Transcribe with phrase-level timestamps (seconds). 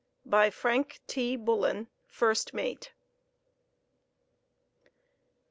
[0.25, 1.35] By FRANK T.
[1.35, 2.91] BULLEN, First Mate.